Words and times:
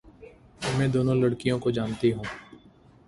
मैं 0.77 0.91
दोनों 0.91 1.17
लड़कीयों 1.23 1.59
को 1.59 1.71
जानती 1.71 2.09
हूँ। 2.09 2.25